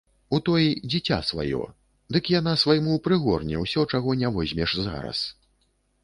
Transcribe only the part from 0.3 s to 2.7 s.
У той дзіця сваё, дык яна